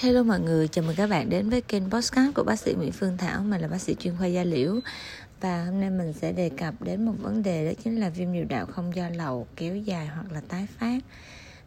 [0.00, 2.92] Hello mọi người, chào mừng các bạn đến với kênh podcast của bác sĩ Nguyễn
[2.92, 3.42] Phương Thảo.
[3.42, 4.80] Mình là bác sĩ chuyên khoa da liễu.
[5.40, 8.32] Và hôm nay mình sẽ đề cập đến một vấn đề đó chính là viêm
[8.32, 10.98] niệu đạo không do lậu kéo dài hoặc là tái phát.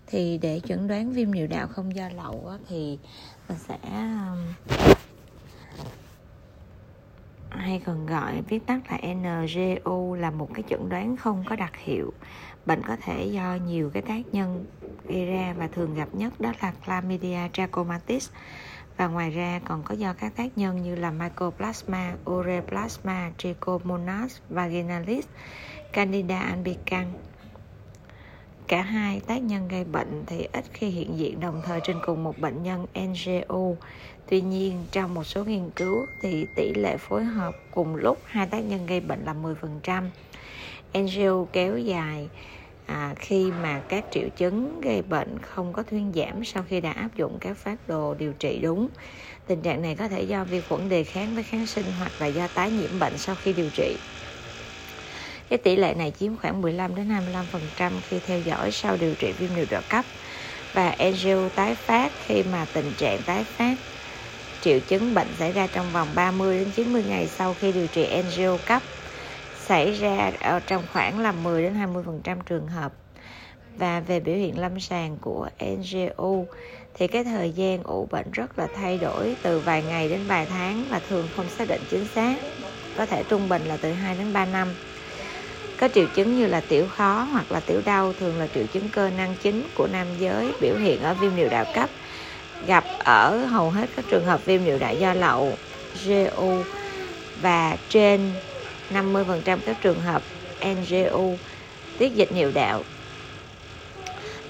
[0.08, 2.98] Thì để chẩn đoán viêm niệu đạo không do lậu thì
[3.50, 4.38] mình sẽ um,
[7.52, 11.78] hay còn gọi viết tắt là NGU là một cái chẩn đoán không có đặc
[11.78, 12.14] hiệu.
[12.66, 14.66] Bệnh có thể do nhiều cái tác nhân
[15.08, 18.30] gây ra và thường gặp nhất đó là chlamydia trachomatis.
[18.98, 25.26] Và ngoài ra còn có do các tác nhân như là mycoplasma, ureplasma, trichomonas vaginalis,
[25.94, 27.16] candida albicans
[28.72, 32.24] cả hai tác nhân gây bệnh thì ít khi hiện diện đồng thời trên cùng
[32.24, 33.76] một bệnh nhân ngo
[34.30, 38.48] Tuy nhiên, trong một số nghiên cứu thì tỷ lệ phối hợp cùng lúc hai
[38.48, 40.10] tác nhân gây bệnh là 10%.
[40.94, 42.30] ngo kéo dài
[42.86, 46.92] à, khi mà các triệu chứng gây bệnh không có thuyên giảm sau khi đã
[46.92, 48.90] áp dụng các phát đồ điều trị đúng.
[49.48, 52.28] Tình trạng này có thể do vi khuẩn đề kháng với kháng sinh hoặc là
[52.28, 53.98] do tái nhiễm bệnh sau khi điều trị.
[55.52, 57.10] Cái tỷ lệ này chiếm khoảng 15 đến
[57.80, 60.06] 25% khi theo dõi sau điều trị viêm niệu đạo cấp.
[60.74, 63.76] Và angio tái phát khi mà tình trạng tái phát.
[64.62, 68.06] Triệu chứng bệnh xảy ra trong vòng 30 đến 90 ngày sau khi điều trị
[68.06, 68.82] angio cấp.
[69.60, 72.94] Xảy ra ở trong khoảng là 10 đến 20% trường hợp.
[73.78, 76.32] Và về biểu hiện lâm sàng của NGO
[76.94, 80.46] thì cái thời gian ủ bệnh rất là thay đổi từ vài ngày đến vài
[80.46, 82.36] tháng và thường không xác định chính xác.
[82.98, 84.68] Có thể trung bình là từ 2 đến 3 năm
[85.82, 88.90] có triệu chứng như là tiểu khó hoặc là tiểu đau, thường là triệu chứng
[88.90, 91.90] cơ năng chính của nam giới biểu hiện ở viêm niệu đạo cấp.
[92.68, 95.58] Gặp ở hầu hết các trường hợp viêm niệu đạo do lậu
[96.06, 96.64] GU
[97.42, 98.32] và trên
[98.94, 100.22] 50% các trường hợp
[100.62, 101.38] NGU
[101.98, 102.84] tiết dịch niệu đạo.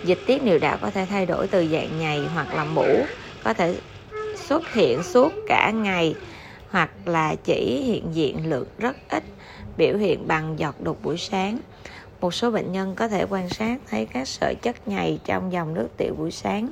[0.03, 3.05] Dịch tiết niệu đạo có thể thay đổi từ dạng nhầy hoặc là mũ,
[3.43, 3.75] có thể
[4.35, 6.15] xuất hiện suốt cả ngày
[6.71, 9.23] hoặc là chỉ hiện diện lượng rất ít
[9.77, 11.59] biểu hiện bằng giọt đục buổi sáng
[12.21, 15.73] một số bệnh nhân có thể quan sát thấy các sợi chất nhầy trong dòng
[15.73, 16.69] nước tiểu buổi sáng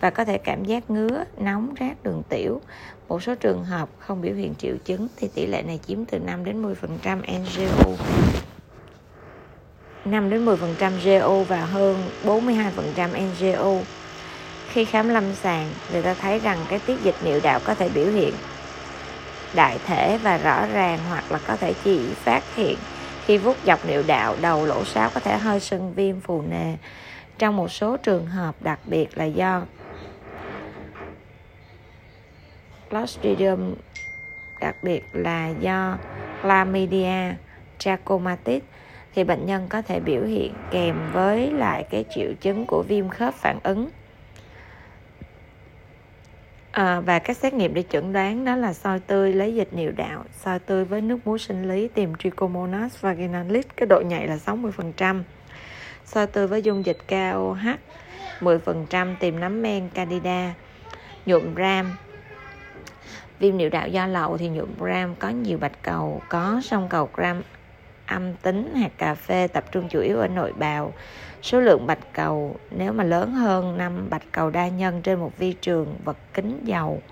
[0.00, 2.60] và có thể cảm giác ngứa, nóng, rát đường tiểu.
[3.08, 6.18] Một số trường hợp không biểu hiện triệu chứng thì tỷ lệ này chiếm từ
[6.18, 7.90] 5 đến 10% NGO.
[10.04, 12.72] 5 đến 10% GO và hơn 42%
[13.08, 13.84] NGO.
[14.68, 17.88] Khi khám lâm sàng, người ta thấy rằng cái tiết dịch niệu đạo có thể
[17.88, 18.34] biểu hiện
[19.54, 22.76] đại thể và rõ ràng hoặc là có thể chỉ phát hiện
[23.24, 26.76] khi vuốt dọc niệu đạo đầu lỗ sáo có thể hơi sưng viêm phù nề.
[27.38, 29.62] Trong một số trường hợp, đặc biệt là do
[32.90, 33.74] Clostridium,
[34.60, 35.98] đặc biệt là do
[36.42, 37.34] Chlamydia
[37.78, 38.62] trachomatis,
[39.14, 43.08] thì bệnh nhân có thể biểu hiện kèm với lại cái triệu chứng của viêm
[43.08, 43.90] khớp phản ứng
[46.76, 49.92] à, và các xét nghiệm để chẩn đoán đó là soi tươi lấy dịch niệu
[49.92, 54.38] đạo soi tươi với nước muối sinh lý tìm Trichomonas vaginalis cái độ nhạy là
[54.46, 55.22] 60%
[56.04, 57.66] soi tươi với dung dịch KOH
[58.40, 60.54] 10% tìm nấm men candida
[61.26, 61.96] nhuộm ram.
[63.38, 67.08] Viêm niệu đạo do lậu thì nhuộm gram có nhiều bạch cầu có sông cầu
[67.14, 67.42] gram
[68.06, 70.92] âm tính hạt cà phê tập trung chủ yếu ở nội bào.
[71.42, 75.38] Số lượng bạch cầu, nếu mà lớn hơn 5 bạch cầu đa nhân trên một
[75.38, 77.02] vi trường vật kính dầu,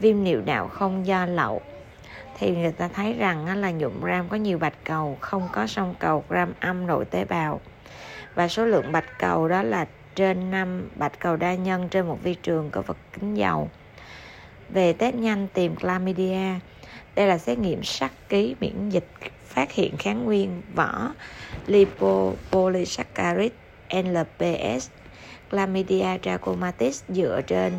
[0.00, 1.62] viêm niệu đạo không do lậu.
[2.38, 5.94] Thì người ta thấy rằng là nhuộm ram có nhiều bạch cầu, không có sông
[5.98, 7.60] cầu, gram âm nội tế bào.
[8.34, 12.18] Và số lượng bạch cầu đó là trên 5 bạch cầu đa nhân trên một
[12.22, 13.70] vi trường có vật kính dầu.
[14.68, 16.48] Về test nhanh tìm chlamydia.
[17.14, 19.08] Đây là xét nghiệm sắc ký miễn dịch
[19.44, 21.10] phát hiện kháng nguyên vỏ
[21.66, 23.54] lipopolysaccharide
[23.90, 24.88] LPS
[25.50, 27.72] Chlamydia trachomatis dựa trên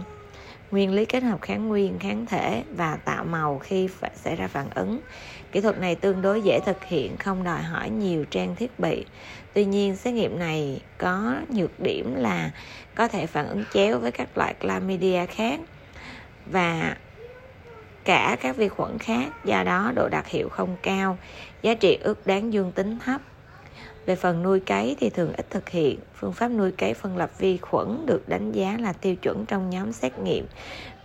[0.72, 4.70] nguyên lý kết hợp kháng nguyên, kháng thể và tạo màu khi xảy ra phản
[4.76, 5.00] ứng.
[5.52, 9.06] Kỹ thuật này tương đối dễ thực hiện, không đòi hỏi nhiều trang thiết bị.
[9.54, 12.52] Tuy nhiên, xét nghiệm này có nhược điểm là
[12.96, 15.60] có thể phản ứng chéo với các loại chlamydia khác
[16.46, 16.96] và
[18.06, 21.18] cả các vi khuẩn khác, do đó độ đặc hiệu không cao,
[21.62, 23.22] giá trị ước đáng dương tính thấp.
[24.06, 27.32] Về phần nuôi cấy thì thường ít thực hiện, phương pháp nuôi cấy phân lập
[27.40, 30.46] vi khuẩn được đánh giá là tiêu chuẩn trong nhóm xét nghiệm,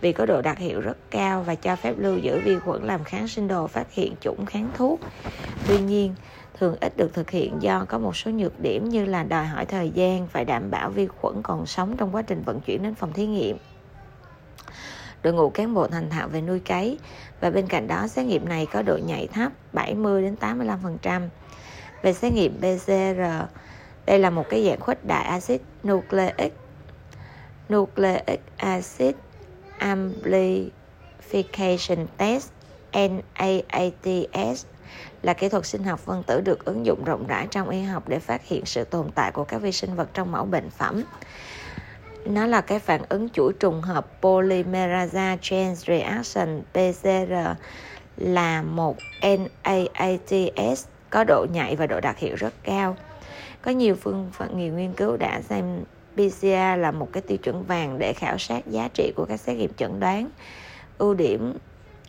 [0.01, 3.03] vì có độ đặc hiệu rất cao và cho phép lưu giữ vi khuẩn làm
[3.03, 4.99] kháng sinh đồ phát hiện chủng kháng thuốc.
[5.67, 6.15] Tuy nhiên,
[6.59, 9.65] thường ít được thực hiện do có một số nhược điểm như là đòi hỏi
[9.65, 12.95] thời gian phải đảm bảo vi khuẩn còn sống trong quá trình vận chuyển đến
[12.95, 13.57] phòng thí nghiệm
[15.23, 16.99] đội ngũ cán bộ thành thạo về nuôi cấy
[17.41, 21.27] và bên cạnh đó xét nghiệm này có độ nhạy thấp 70 đến 85%.
[22.01, 23.21] Về xét nghiệm PCR,
[24.05, 26.53] đây là một cái dạng khuếch đại axit nucleic
[27.73, 29.15] nucleic acid
[29.79, 32.49] Amplification Test
[32.93, 34.65] NAATS
[35.21, 38.03] là kỹ thuật sinh học phân tử được ứng dụng rộng rãi trong y học
[38.07, 41.03] để phát hiện sự tồn tại của các vi sinh vật trong mẫu bệnh phẩm.
[42.25, 47.33] Nó là cái phản ứng chuỗi trùng hợp Polymerase Chain Reaction PCR
[48.17, 52.97] là một NAATS có độ nhạy và độ đặc hiệu rất cao.
[53.61, 55.83] Có nhiều phương pháp nhiều nghiên cứu đã xem
[56.13, 56.45] PCR
[56.77, 59.73] là một cái tiêu chuẩn vàng để khảo sát giá trị của các xét nghiệm
[59.73, 60.29] chẩn đoán.
[60.97, 61.53] Ưu điểm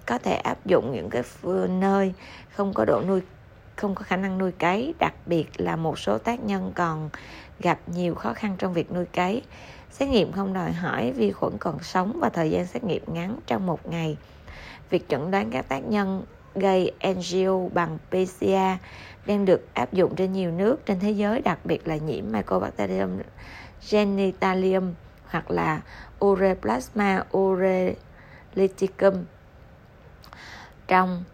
[0.06, 1.22] có thể áp dụng những cái
[1.68, 2.12] nơi
[2.50, 3.20] không có độ nuôi
[3.76, 7.10] không có khả năng nuôi cấy, đặc biệt là một số tác nhân còn
[7.60, 9.42] gặp nhiều khó khăn trong việc nuôi cấy.
[9.90, 13.38] Xét nghiệm không đòi hỏi vi khuẩn còn sống và thời gian xét nghiệm ngắn
[13.46, 14.16] trong một ngày.
[14.90, 16.24] Việc chẩn đoán các tác nhân
[16.54, 18.46] gây angio bằng PCR
[19.26, 23.18] đang được áp dụng trên nhiều nước trên thế giới, đặc biệt là nhiễm Mycobacterium
[23.90, 24.94] genitalium
[25.26, 25.80] hoặc là
[26.24, 29.14] Ureplasma urelyticum
[30.88, 31.24] trong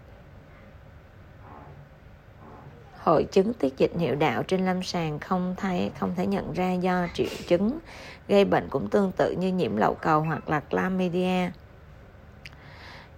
[3.08, 6.72] hội chứng tiết dịch niệu đạo trên lâm sàng không thấy, không thể nhận ra
[6.72, 7.78] do triệu chứng
[8.28, 11.50] gây bệnh cũng tương tự như nhiễm lậu cầu hoặc là chlamydia.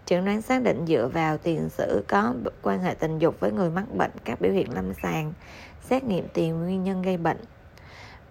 [0.07, 3.71] Chẩn đoán xác định dựa vào tiền sử có quan hệ tình dục với người
[3.71, 5.33] mắc bệnh các biểu hiện lâm sàng,
[5.81, 7.39] xét nghiệm tìm nguyên nhân gây bệnh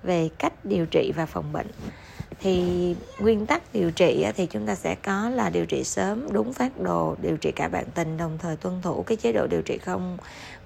[0.03, 1.67] về cách điều trị và phòng bệnh.
[2.41, 6.53] Thì nguyên tắc điều trị thì chúng ta sẽ có là điều trị sớm, đúng
[6.53, 9.61] phát đồ, điều trị cả bạn tình, đồng thời tuân thủ cái chế độ điều
[9.61, 10.17] trị không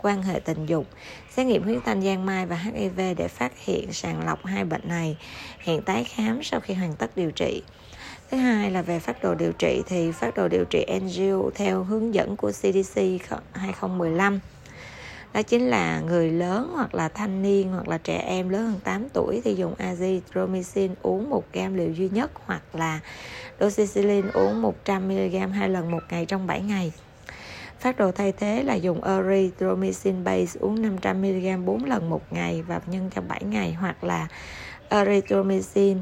[0.01, 0.85] quan hệ tình dục.
[1.29, 4.87] Xét nghiệm huyết thanh giang mai và hiv để phát hiện sàng lọc hai bệnh
[4.87, 5.17] này,
[5.59, 7.63] hiện tái khám sau khi hoàn tất điều trị.
[8.31, 11.83] Thứ hai là về phát đồ điều trị, thì phát đồ điều trị angio theo
[11.83, 13.01] hướng dẫn của CDC
[13.53, 14.39] 2015
[15.33, 18.79] đó chính là người lớn hoặc là thanh niên hoặc là trẻ em lớn hơn
[18.83, 22.99] 8 tuổi thì dùng azithromycin uống 1 gam liều duy nhất hoặc là
[23.59, 26.91] doxycycline uống 100 mg hai lần một ngày trong 7 ngày.
[27.79, 32.61] Phát đồ thay thế là dùng erythromycin base uống 500 mg 4 lần một ngày
[32.61, 34.27] và nhân trong 7 ngày hoặc là
[34.89, 35.97] erythromycin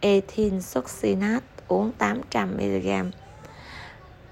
[0.00, 3.10] ethinsuccinate uống 800 mg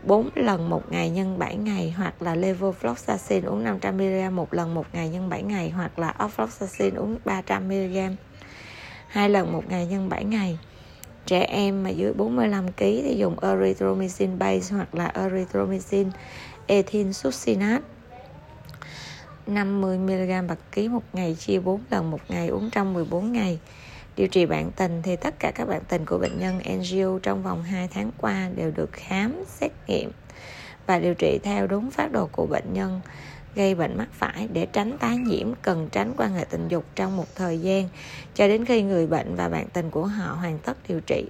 [0.03, 4.87] 4 lần một ngày nhân 7 ngày, hoặc là levofloxacin uống 500mg một lần một
[4.93, 8.15] ngày nhân 7 ngày, hoặc là ofloxacin uống 300mg
[9.09, 10.59] hai lần một ngày nhân 7 ngày.
[11.27, 16.11] Trẻ em mà dưới 45 kg thì dùng erythromycin base hoặc là erythromycin
[16.67, 17.83] ethyl succinate
[19.47, 23.59] 50mg bạc ký một ngày, chia 4 lần một ngày uống trong 14 ngày.
[24.17, 27.43] Điều trị bạn tình thì tất cả các bạn tình của bệnh nhân NGO trong
[27.43, 30.11] vòng 2 tháng qua đều được khám, xét nghiệm
[30.87, 33.01] và điều trị theo đúng phát đồ của bệnh nhân
[33.55, 37.17] gây bệnh mắc phải để tránh tái nhiễm cần tránh quan hệ tình dục trong
[37.17, 37.89] một thời gian
[38.35, 41.25] cho đến khi người bệnh và bạn tình của họ hoàn tất điều trị.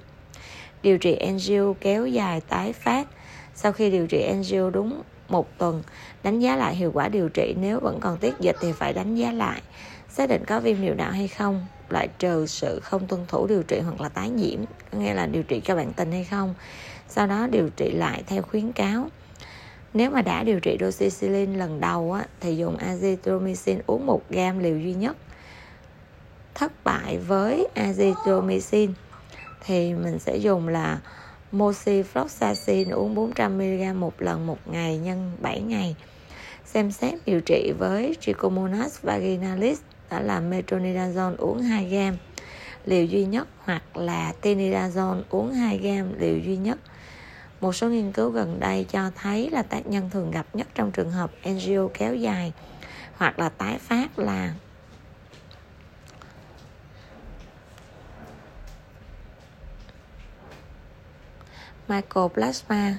[0.82, 3.08] Điều trị NGO kéo dài tái phát
[3.54, 5.82] sau khi điều trị NGO đúng một tuần
[6.22, 9.14] đánh giá lại hiệu quả điều trị nếu vẫn còn tiết dịch thì phải đánh
[9.14, 9.62] giá lại
[10.08, 13.62] xác định có viêm niệu đạo hay không lại trừ sự không tuân thủ điều
[13.62, 14.58] trị hoặc là tái nhiễm
[14.92, 16.54] có nghĩa là điều trị cho bạn tình hay không.
[17.08, 19.08] Sau đó điều trị lại theo khuyến cáo.
[19.94, 24.58] Nếu mà đã điều trị doxycycline lần đầu á, thì dùng azithromycin uống 1 gam
[24.58, 25.16] liều duy nhất.
[26.54, 28.92] Thất bại với azithromycin
[29.64, 31.00] thì mình sẽ dùng là
[31.52, 35.96] moxifloxacin uống 400mg một lần một ngày nhân 7 ngày.
[36.64, 39.80] Xem xét điều trị với Trichomonas vaginalis
[40.12, 42.16] đó là metronidazole uống 2 gam.
[42.84, 46.78] Liều duy nhất hoặc là tinidazole uống 2 gam, liều duy nhất.
[47.60, 50.92] Một số nghiên cứu gần đây cho thấy là tác nhân thường gặp nhất trong
[50.92, 52.52] trường hợp NGO kéo dài
[53.16, 54.54] hoặc là tái phát là
[61.88, 62.98] mycoplasma.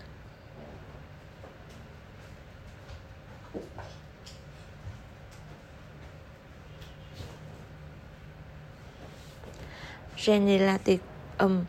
[10.26, 11.64] Genelaticum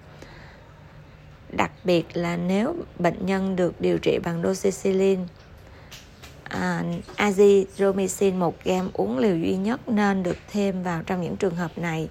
[1.56, 5.22] đặc biệt là nếu bệnh nhân được điều trị bằng doxycycline
[6.44, 6.82] à,
[7.16, 11.78] azithromycin 1 gam uống liều duy nhất nên được thêm vào trong những trường hợp
[11.78, 12.08] này.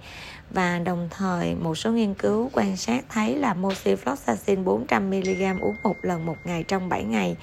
[0.49, 5.95] Và đồng thời một số nghiên cứu quan sát thấy là moxifloxacin 400mg uống một
[6.01, 7.35] lần một ngày trong 7 ngày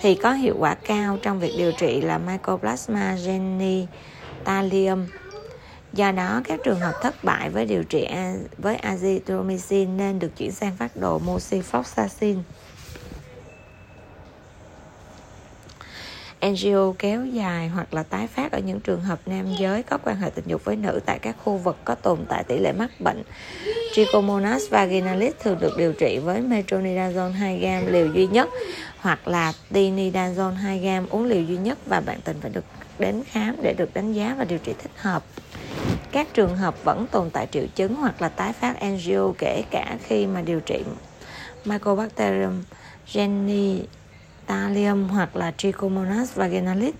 [0.00, 5.06] thì có hiệu quả cao trong việc điều trị là Mycoplasma genitalium
[5.92, 8.08] Do đó, các trường hợp thất bại với điều trị
[8.58, 12.36] với azithromycin nên được chuyển sang phát đồ moxifloxacin.
[16.46, 20.16] NGO kéo dài hoặc là tái phát ở những trường hợp nam giới có quan
[20.16, 22.90] hệ tình dục với nữ tại các khu vực có tồn tại tỷ lệ mắc
[23.00, 23.22] bệnh
[23.92, 28.48] Trichomonas vaginalis thường được điều trị với metronidazole 2 g liều duy nhất
[28.98, 32.64] hoặc là tinidazole 2 g uống liều duy nhất và bạn tình phải được
[32.98, 35.22] đến khám để được đánh giá và điều trị thích hợp.
[36.12, 39.96] Các trường hợp vẫn tồn tại triệu chứng hoặc là tái phát angio kể cả
[40.02, 40.82] khi mà điều trị
[41.64, 42.62] Mycobacterium
[43.12, 46.94] genitalium hoặc là Trichomonas vaginalis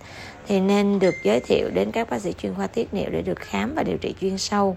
[0.46, 3.38] thì nên được giới thiệu đến các bác sĩ chuyên khoa tiết niệu để được
[3.38, 4.76] khám và điều trị chuyên sâu.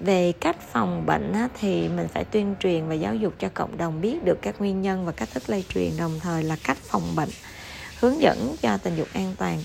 [0.00, 4.00] Về cách phòng bệnh thì mình phải tuyên truyền và giáo dục cho cộng đồng
[4.00, 7.16] biết được các nguyên nhân và cách thức lây truyền, đồng thời là cách phòng
[7.16, 7.28] bệnh
[8.00, 9.58] hướng dẫn cho tình dục an toàn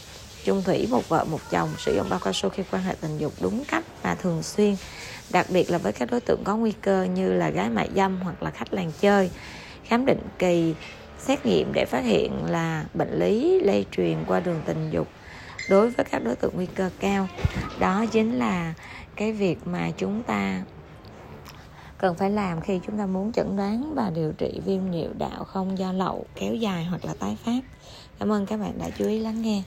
[0.45, 3.17] chung thủy, một vợ, một chồng, sử dụng bao cao su khi quan hệ tình
[3.17, 4.75] dục đúng cách và thường xuyên.
[5.29, 8.19] Đặc biệt là với các đối tượng có nguy cơ như là gái mại dâm
[8.21, 9.29] hoặc là khách làng chơi.
[9.83, 10.75] Khám định kỳ,
[11.19, 15.07] xét nghiệm để phát hiện là bệnh lý lây truyền qua đường tình dục
[15.69, 17.27] đối với các đối tượng nguy cơ cao.
[17.79, 18.73] Đó chính là
[19.15, 20.61] cái việc mà chúng ta
[21.97, 25.43] cần phải làm khi chúng ta muốn chẩn đoán và điều trị viêm niệu đạo
[25.43, 27.61] không do lậu kéo dài hoặc là tái phát.
[28.19, 29.63] Cảm ơn các bạn đã chú ý lắng nghe.